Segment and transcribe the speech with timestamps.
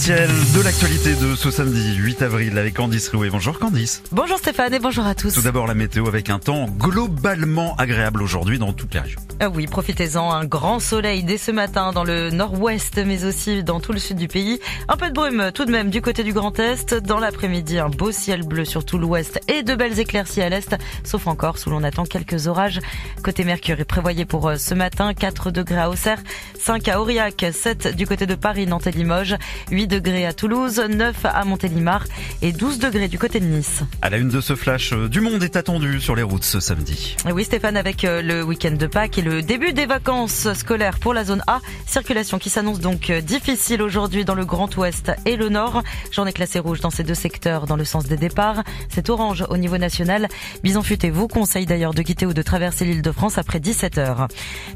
[0.00, 3.28] Ciel de l'actualité de ce samedi 8 avril avec Candice Loué.
[3.28, 4.02] Bonjour Candice.
[4.12, 5.34] Bonjour Stéphane et bonjour à tous.
[5.34, 9.20] Tout d'abord la météo avec un temps globalement agréable aujourd'hui dans toutes les régions.
[9.40, 13.78] Ah oui, profitez-en, un grand soleil dès ce matin dans le nord-ouest mais aussi dans
[13.78, 14.58] tout le sud du pays.
[14.88, 16.94] Un peu de brume tout de même du côté du Grand Est.
[16.94, 20.76] Dans l'après-midi, un beau ciel bleu sur tout l'ouest et de belles éclaircies à l'est,
[21.04, 22.80] sauf encore où l'on attend quelques orages.
[23.22, 26.22] Côté Mercure est prévoyé pour euh, ce matin 4 degrés à Auxerre,
[26.58, 29.36] 5 à Aurillac, 7 du côté de Paris, Nantes et Limoges,
[29.70, 32.04] 8 degrés à Toulouse, 9 à Montélimar
[32.42, 33.82] et 12 degrés du côté de Nice.
[34.00, 36.60] À la une de ce flash, euh, du monde est attendu sur les routes ce
[36.60, 37.16] samedi.
[37.26, 41.12] oui Stéphane, avec euh, le week-end de Pâques et le début des vacances scolaires pour
[41.12, 45.34] la zone A, circulation qui s'annonce donc euh, difficile aujourd'hui dans le Grand Ouest et
[45.34, 45.82] le Nord.
[46.12, 48.62] J'en ai classé rouge dans ces deux secteurs dans le sens des départs.
[48.88, 50.28] C'est orange au niveau national.
[50.62, 53.98] Bison Futé vous conseille d'ailleurs de quitter ou de traverser l'île de France après 17
[53.98, 54.28] heures.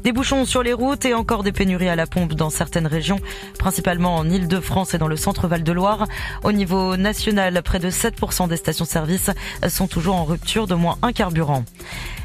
[0.03, 3.19] Des bouchons sur les routes et encore des pénuries à la pompe dans certaines régions,
[3.57, 6.07] principalement en Île-de-France et dans le centre Val-de-Loire.
[6.43, 9.31] Au niveau national, près de 7% des stations-service
[9.69, 11.63] sont toujours en rupture de moins un carburant.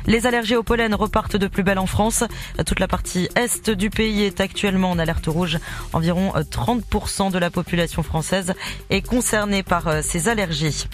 [0.06, 2.24] Les allergies au pollen repartent de plus belle en France.
[2.66, 5.58] Toute la partie est du pays est actuellement en alerte rouge.
[5.92, 8.54] Environ 30% de la population française
[8.88, 10.86] est concernée par euh, ces allergies.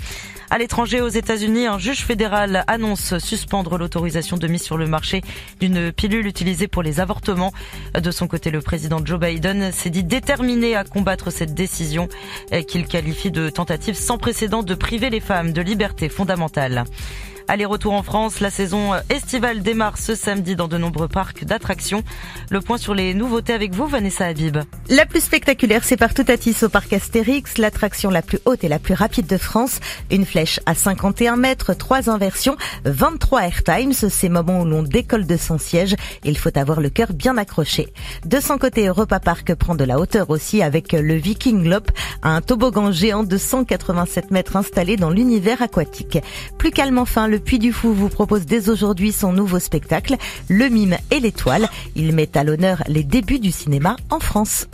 [0.48, 5.22] À l'étranger, aux États-Unis, un juge fédéral annonce suspendre l'autorisation de mise sur le marché
[5.58, 7.52] d'une pilule utilisée pour les avortements.
[8.00, 12.08] De son côté, le président Joe Biden s'est dit déterminé à combattre cette décision
[12.69, 16.84] qu'il qualifie de tentative sans précédent de priver les femmes de liberté fondamentale.
[17.48, 22.02] Aller-retour en France, la saison estivale démarre ce samedi dans de nombreux parcs d'attractions.
[22.50, 24.58] Le point sur les nouveautés avec vous, Vanessa Habib.
[24.89, 28.78] La plus spectaculaire, c'est partout à au parc Astérix, l'attraction la plus haute et la
[28.78, 29.80] plus rapide de France.
[30.11, 35.36] Une flèche à 51 mètres, trois inversions, 23 airtimes, ces moments où l'on décolle de
[35.36, 35.97] son siège.
[36.24, 37.92] Il faut avoir le cœur bien accroché.
[38.24, 41.91] De son côté, Europa Park prend de la hauteur aussi avec le Viking Lop,
[42.22, 46.19] un toboggan géant de 187 mètres installé dans l'univers aquatique.
[46.58, 50.17] Plus calme enfin, le le Puy du Fou vous propose dès aujourd'hui son nouveau spectacle,
[50.48, 51.69] Le Mime et l'Étoile.
[51.95, 54.69] Il met à l'honneur les débuts du cinéma en France.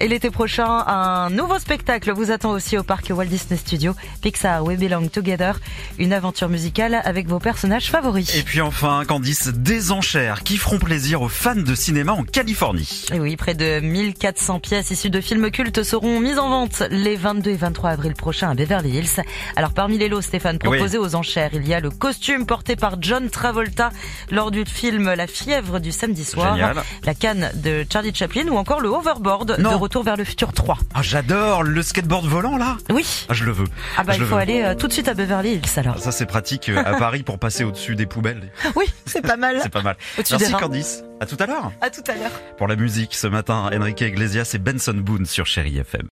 [0.00, 4.64] Et l'été prochain, un nouveau spectacle vous attend aussi au parc Walt Disney Studios, Pixar
[4.64, 5.60] We Belong Together,
[5.98, 8.34] une aventure musicale avec vos personnages favoris.
[8.34, 13.06] Et puis enfin, Candice, des enchères qui feront plaisir aux fans de cinéma en Californie.
[13.12, 17.14] Et oui, près de 1400 pièces issues de films cultes seront mises en vente les
[17.14, 19.22] 22 et 23 avril prochains à Beverly Hills.
[19.54, 22.96] Alors parmi les lots, Stéphane, proposés aux enchères, il y a le costume porté par
[23.00, 23.90] John Travolta
[24.32, 26.56] lors du film La fièvre du samedi soir,
[27.04, 30.78] la canne de Charlie Chaplin ou encore le hoverboard de Retour vers le futur 3.
[30.94, 32.78] Ah, j'adore le skateboard volant là.
[32.88, 33.04] Oui.
[33.28, 33.66] Ah, je le veux.
[33.98, 35.98] Ah bah il faut aller euh, tout de suite à Beverly Hills alors.
[35.98, 38.50] Ça c'est pratique euh, à Paris pour passer au-dessus des poubelles.
[38.76, 39.58] Oui, c'est pas mal.
[39.62, 39.96] c'est pas mal.
[40.16, 41.04] Merci Candice.
[41.20, 41.70] À tout à l'heure.
[41.82, 42.30] À tout à l'heure.
[42.56, 46.00] Pour la musique ce matin, Enrique Iglesias et Benson Boone sur Chéri FM.